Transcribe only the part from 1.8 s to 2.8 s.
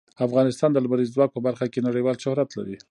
نړیوال شهرت لري.